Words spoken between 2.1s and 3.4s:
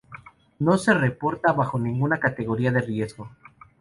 categoría de riesgo.